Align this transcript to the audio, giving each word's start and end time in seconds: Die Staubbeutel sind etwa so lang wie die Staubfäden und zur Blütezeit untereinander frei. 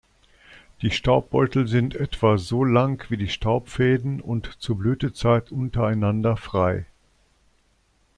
Die 0.81 0.89
Staubbeutel 0.89 1.67
sind 1.67 1.93
etwa 1.95 2.39
so 2.39 2.63
lang 2.63 3.05
wie 3.11 3.17
die 3.17 3.29
Staubfäden 3.29 4.19
und 4.19 4.55
zur 4.59 4.79
Blütezeit 4.79 5.51
untereinander 5.51 6.37
frei. 6.37 6.87